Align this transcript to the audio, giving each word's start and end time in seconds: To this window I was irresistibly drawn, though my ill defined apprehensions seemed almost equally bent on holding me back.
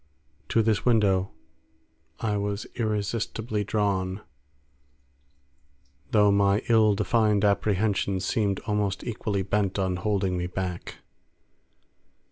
To 0.49 0.63
this 0.63 0.83
window 0.83 1.29
I 2.19 2.35
was 2.35 2.65
irresistibly 2.73 3.63
drawn, 3.63 4.21
though 6.09 6.31
my 6.31 6.63
ill 6.69 6.95
defined 6.95 7.45
apprehensions 7.45 8.25
seemed 8.25 8.61
almost 8.61 9.03
equally 9.03 9.43
bent 9.43 9.77
on 9.77 9.97
holding 9.97 10.39
me 10.39 10.47
back. 10.47 11.01